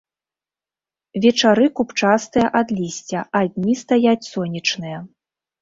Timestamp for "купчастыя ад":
1.79-2.67